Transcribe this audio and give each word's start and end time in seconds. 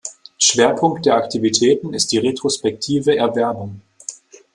Schwerpunkt 0.39 1.05
der 1.05 1.13
Aktivitäten 1.13 1.93
ist 1.93 2.11
die 2.11 2.17
retrospektive 2.17 3.15
Erwerbung. 3.17 3.81